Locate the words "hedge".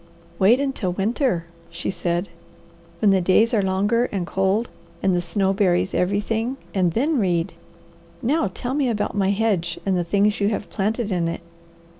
9.29-9.79